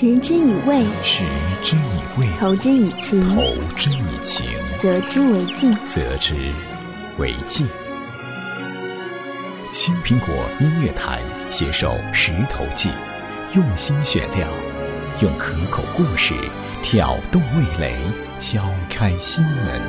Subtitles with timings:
[0.00, 1.24] 食之以味，食
[1.60, 3.42] 之以味，投之以情，投
[3.74, 4.46] 之以情，
[4.80, 6.36] 则之为敬，则之
[7.16, 7.66] 为敬。
[9.72, 10.28] 青苹果
[10.60, 11.18] 音乐台
[11.50, 12.90] 携手石头记，
[13.54, 14.46] 用心选料，
[15.20, 16.32] 用可口故事
[16.80, 17.96] 挑动味蕾，
[18.38, 19.82] 敲开心门。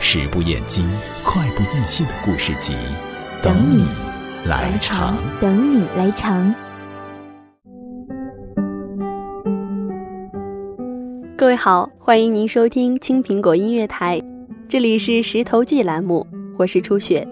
[0.00, 0.90] 食不厌精，
[1.22, 2.74] 快不厌细的故事集，
[3.42, 3.86] 等你
[4.46, 5.18] 来尝。
[5.38, 6.54] 等你来尝。
[11.42, 14.22] 各位好，欢迎您收听青苹果音乐台，
[14.68, 16.24] 这里是石头记栏目，
[16.56, 17.26] 我是初雪。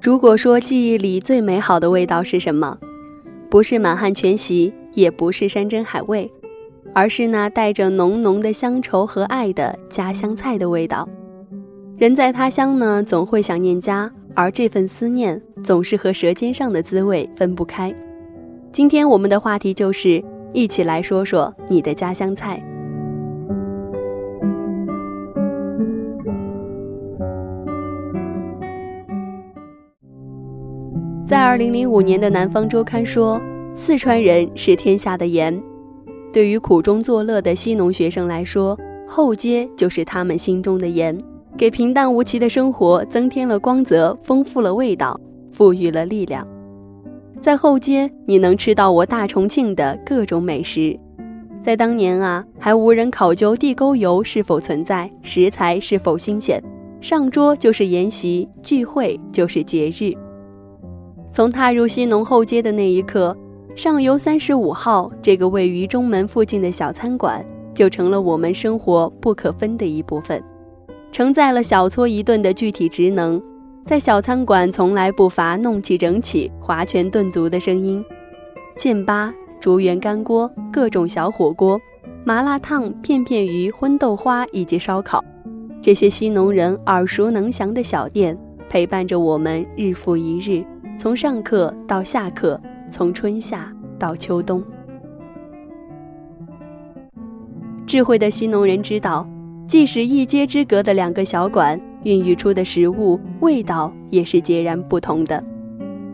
[0.00, 2.78] 如果说记忆里最美好的味道是什么，
[3.50, 6.32] 不是满汉全席，也不是山珍海味，
[6.94, 11.06] 而是那带着浓浓的乡愁和爱的家乡菜的味道。
[11.98, 17.94] 人在他乡呢，总会想念家，而这份思念总是和舌尖上的滋味分不开。
[18.72, 20.24] 今天我们的话题就是。
[20.52, 22.62] 一起来说说你的家乡菜。
[31.26, 33.40] 在二零零五年的《南方周刊》说，
[33.72, 35.62] 四川人是天下的盐。
[36.32, 41.16] 对于苦中作乐的西农学生来说，后街就是他们心中的盐，
[41.56, 45.20] 给平淡无奇的生活增添了光泽，丰富了味道，
[45.52, 46.44] 赋予了力量。
[47.40, 50.98] 在后街，你能吃到我大重庆的各种美食。
[51.62, 56.62] 在当年啊，还无人考究地沟油是否存在，食材是否新鲜，
[57.00, 60.12] 上桌就是宴席，聚会就是节日。
[61.32, 63.34] 从踏入西农后街的那一刻，
[63.74, 67.42] 上游三十五号这个位于中门附近的小餐馆，
[67.74, 70.42] 就成了我们生活不可分的一部分，
[71.10, 73.40] 承载了小搓一顿的具体职能。
[73.84, 78.04] 在小餐馆，从来不乏弄起整起、划拳顿足的声音。
[78.76, 81.80] 剑巴、竹园干锅、各种小火锅、
[82.24, 85.24] 麻辣烫、片片鱼、荤豆花以及烧烤，
[85.82, 88.36] 这些西农人耳熟能详的小店，
[88.68, 90.64] 陪伴着我们日复一日，
[90.96, 92.60] 从上课到下课，
[92.90, 94.62] 从春夏到秋冬。
[97.86, 99.26] 智慧的西农人知道，
[99.66, 101.78] 即使一街之隔的两个小馆。
[102.04, 105.42] 孕育出的食物味道也是截然不同的。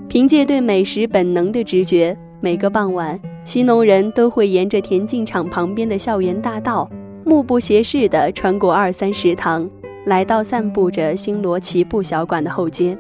[0.09, 6.89] 凭借对美食本能的直觉，每个傍晚，西农人都会沿着田径场旁边的校园大道，
[7.25, 9.69] 目不斜视地穿过二三食堂，
[10.07, 12.97] 来到散布着星罗棋布小馆的后街。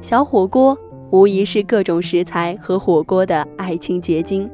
[0.00, 0.76] 小火锅
[1.10, 4.48] 无疑是各种食材和火锅的爱情结晶，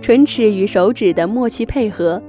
[0.00, 2.22] 唇齿与手指的默契配合。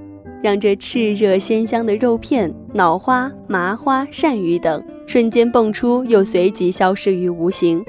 [0.43, 7.81] 让这炽热鲜香的肉片、脑花、麻花、鳝鱼等瞬间蹦出，又随即消失于无形，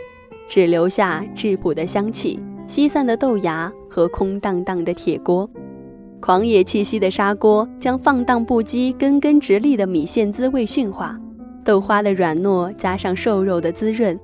[0.47, 2.39] 只留下质朴的香气、
[2.69, 5.51] 稀散的豆芽和空荡荡的铁锅。
[6.21, 11.19] 狂野气息的砂锅将放荡不羁、根根直立的米线滋味驯化，
[11.65, 14.17] 豆花的软糯加上瘦肉的滋润，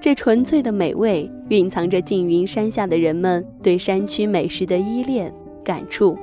[0.00, 5.30] 这纯粹的美味蕴藏着缙云山下的人们对山区美食的依恋
[5.62, 6.16] 感触。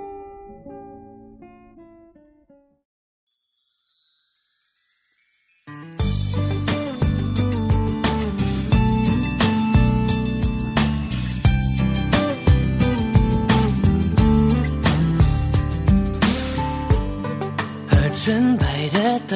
[18.15, 19.35] 纯白的豆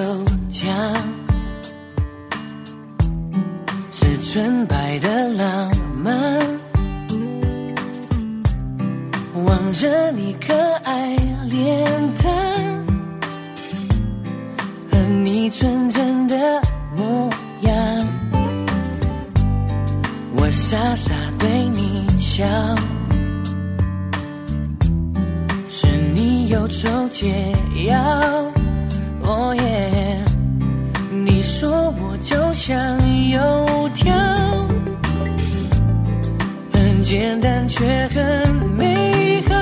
[0.50, 0.68] 浆，
[3.92, 6.40] 是纯白的浪漫。
[9.46, 11.16] 望着你可爱
[11.50, 11.86] 脸
[12.24, 12.32] 蛋，
[14.90, 16.62] 和你纯真的
[16.96, 17.30] 模
[17.62, 18.08] 样，
[20.36, 22.46] 我傻傻对你笑，
[25.70, 27.52] 是你忧愁解
[27.86, 28.54] 药。
[29.28, 30.24] 哦耶！
[31.26, 32.80] 你说我就像
[33.30, 34.14] 油条，
[36.72, 39.54] 很简单却很美好。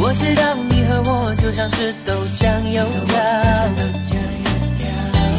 [0.00, 3.16] 我知道你和我就像是豆浆油条，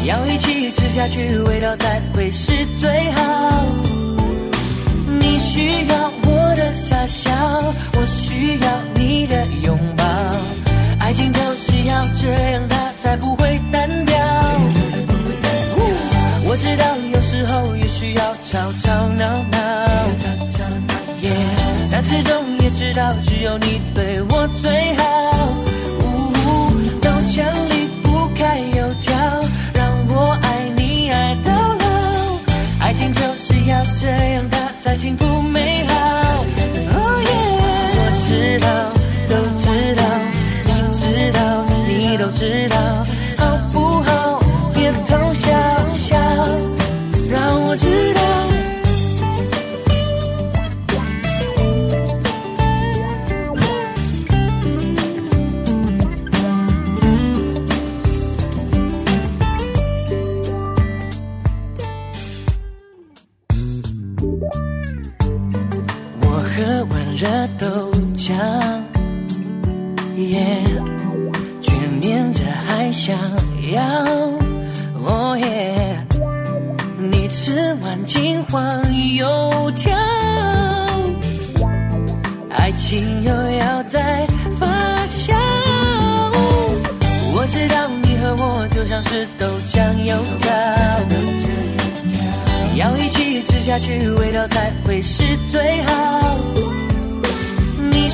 [0.06, 3.66] 要一起吃下去，味道才会是最好。
[5.20, 7.30] 你需要我的傻笑，
[7.96, 9.99] 我需要你的拥抱。
[11.86, 14.16] 要这样，它才不会单调。
[16.46, 19.58] 我知道有时候也需要吵吵闹闹，
[21.90, 24.99] 但始终也知道只有你对我最好。
[67.20, 67.28] 热
[67.58, 67.66] 豆
[68.16, 68.32] 浆，
[70.16, 70.56] 耶，
[71.60, 71.70] 却
[72.00, 73.14] 念着还想
[73.72, 73.82] 要，
[75.04, 75.98] 哦耶，
[76.96, 78.82] 你吃完金黄
[79.16, 79.94] 油条，
[82.48, 84.26] 爱情又要再
[84.58, 84.66] 发
[85.04, 85.34] 酵。
[87.34, 90.50] 我知道你和我就像是豆浆油条，
[92.76, 96.38] 要一起吃下去，味道才会是最好。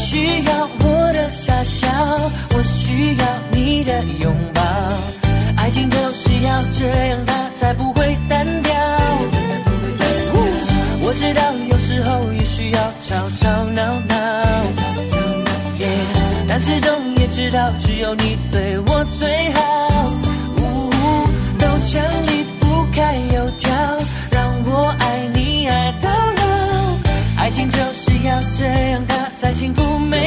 [0.08, 1.88] 需要我的傻笑，
[2.56, 4.62] 我需要你的拥抱，
[5.56, 8.73] 爱情就是要这样，它才不会单调。
[11.03, 14.14] 我知道有时候也需要吵吵闹闹。
[16.49, 19.61] 但始终也知道，只有你对我最好。
[20.56, 20.91] 呜
[21.58, 22.00] 豆浆
[22.31, 23.75] 离不开油条，
[24.31, 27.43] 让我爱你爱到老。
[27.43, 29.03] 爱情就是要这样，
[29.66, 30.25] 幸福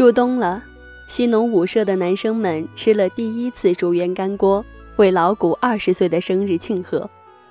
[0.00, 0.62] 入冬了，
[1.08, 4.64] 西农舞社的男生们吃了第一次竹圆干锅，
[4.96, 7.06] 为老谷二十岁的生日庆贺。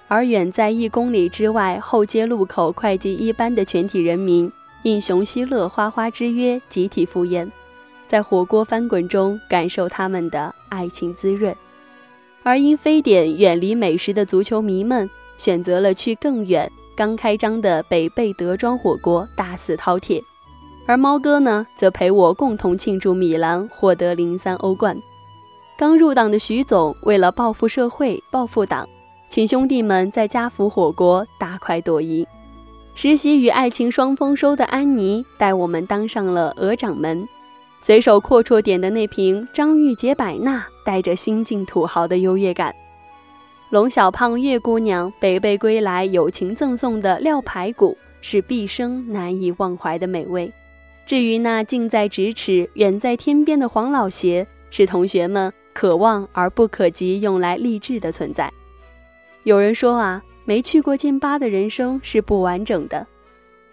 [0.07, 4.51] 而远在一公里之外后街路口会计一班的全体人民，
[4.81, 7.51] 应熊希乐花花之约，集体赴宴，
[8.07, 11.55] 在火锅翻滚中感受他们的爱情滋润。
[12.41, 15.07] 而因非典远离美食的足球迷们，
[15.37, 20.23] 选择了去更远、刚开张的北碚德庄火锅大肆饕餮。
[20.89, 24.99] 而猫哥呢，则陪我共同庆祝米兰获得零三欧冠。
[25.77, 28.89] 刚入党的徐总为了报复社会、报复党，
[29.29, 32.27] 请兄弟们在家福火锅大快朵颐。
[32.95, 37.29] 实习与爱情双丰收的安妮带我们当上了鹅掌门，
[37.79, 42.73] 随手阔绰点的那瓶张玉洁百纳，带着新晋土豪的优越感。
[43.69, 50.51] 龙小胖、月姑娘北碚归来友情赠送的料排骨，是毕生难以忘怀的美味。
[51.09, 58.53] 至于那近在咫尺、远在天边的黄老邪，是同学们可望而不可及、用来励志的存在。
[59.41, 63.07] 有人说啊，没去过剑巴的人生是不完整的。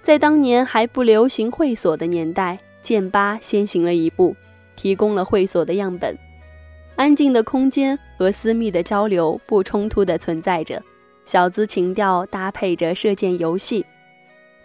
[0.02, 4.34] 在当年还不流行会所的年代，剑巴先行了一步，
[4.74, 6.16] 提供了会所的样本。
[6.94, 10.82] 安静的空间和私密的交流不冲突地存在着，
[11.26, 13.84] 小资情调搭配着射箭游戏。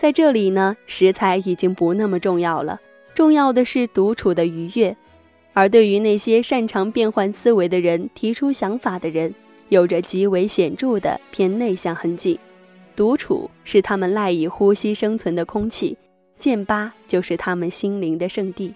[0.01, 2.81] 在这里呢，食材已经不那么重要了，
[3.13, 4.98] 重要的是独处的愉悦。
[5.53, 9.31] 而对于那些擅长变换思维的人、提出想法的人，
[9.70, 12.39] 有着极为显著的偏内向痕迹。
[12.96, 15.96] 独处是他们赖以呼吸生存的空气，
[16.39, 18.74] 剑吧就是他们心灵的圣地。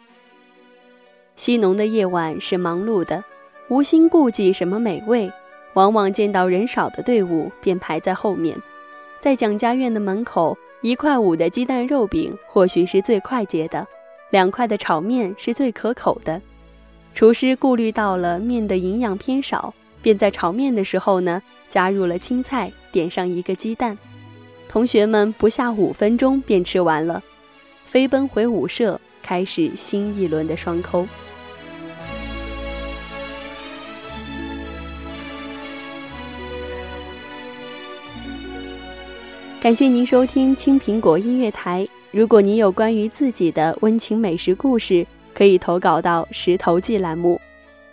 [1.35, 3.23] 西农的夜晚是忙碌的，
[3.69, 5.31] 无心顾忌什么美味，
[5.73, 8.55] 往往见到人少的队伍便排在后面，
[9.19, 10.55] 在蒋家院的门口。
[10.85, 13.87] 一块五的鸡蛋肉饼或许是最快捷的，
[14.29, 16.39] 两块的炒面是最可口的。
[17.15, 19.73] 厨师顾虑到了面的营养偏少，
[20.03, 23.97] 便在炒面的时候呢加入了青菜，点上一个鸡蛋。
[24.69, 27.23] 同学们不下五分钟便吃完了，
[27.87, 31.07] 飞奔回舞社，开始新一轮的双抠。
[39.65, 41.87] 感谢您收听青苹果音乐台。
[42.11, 45.03] 如果您有关于自己的温情美食故事，
[45.33, 47.41] 可以投稿到石头记栏目。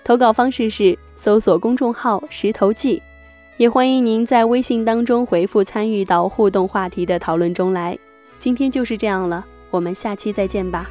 [0.04, 3.00] 投稿方式是搜索公众号“石头记”，
[3.56, 7.98] 也欢迎您在微信当中回复参与到互动话题的讨论中来。
[8.38, 10.90] 今天就是这样了，我们下期再见吧。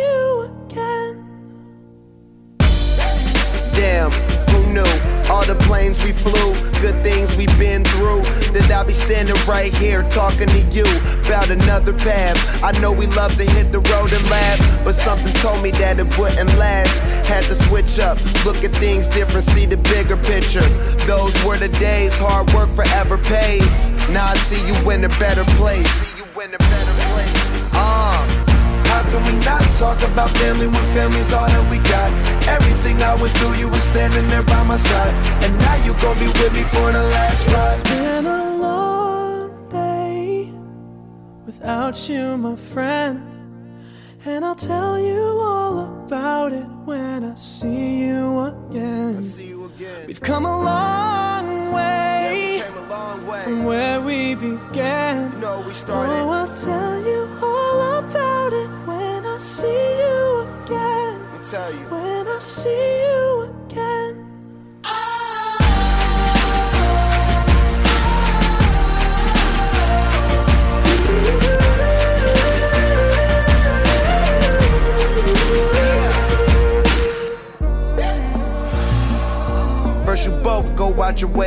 [5.91, 8.21] planes we flew, good things we've been through.
[8.53, 10.85] That I'll be standing right here talking to you
[11.25, 12.37] about another path.
[12.63, 15.99] I know we love to hit the road and laugh, but something told me that
[15.99, 16.99] it wouldn't last.
[17.27, 20.67] Had to switch up, look at things different, see the bigger picture.
[21.07, 23.79] Those were the days, hard work forever pays.
[24.09, 25.89] Now I see you in a better place.
[25.89, 27.73] See you in a better place.
[27.73, 28.47] Uh.
[28.91, 32.30] How can we not talk about family when family's all that we got?
[33.91, 35.13] Standing there by my side.
[35.43, 37.79] And now you gon' be with me for the last ride.
[37.79, 40.51] It's been a long day
[41.45, 43.27] without you, my friend.
[44.23, 49.21] And I'll tell you all about it when I see you again.
[49.23, 50.05] See you again.
[50.07, 53.43] We've come a long way Yeah, we a long way.
[53.43, 55.31] from where we began.
[55.33, 56.13] You know, we started.
[56.13, 60.21] Oh, I'll tell you all about it when I see you
[60.65, 61.19] again.
[61.23, 61.85] Let me tell you.
[61.95, 63.10] When I see you